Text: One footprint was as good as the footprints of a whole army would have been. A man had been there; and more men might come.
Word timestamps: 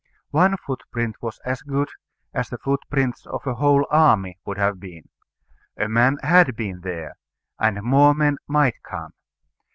One 0.31 0.57
footprint 0.57 1.17
was 1.21 1.37
as 1.45 1.61
good 1.61 1.89
as 2.33 2.49
the 2.49 2.57
footprints 2.57 3.27
of 3.27 3.45
a 3.45 3.53
whole 3.53 3.85
army 3.91 4.39
would 4.45 4.57
have 4.57 4.79
been. 4.79 5.09
A 5.77 5.87
man 5.87 6.17
had 6.23 6.55
been 6.55 6.81
there; 6.81 7.17
and 7.59 7.83
more 7.83 8.15
men 8.15 8.39
might 8.47 8.81
come. 8.81 9.11